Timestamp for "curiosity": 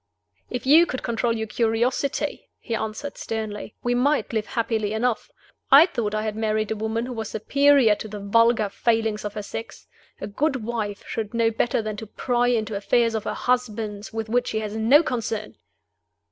1.45-2.49